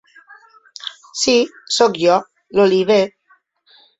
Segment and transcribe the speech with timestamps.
[1.23, 1.35] Sí,
[1.77, 2.17] soc jo,
[2.61, 3.01] l'Oliver.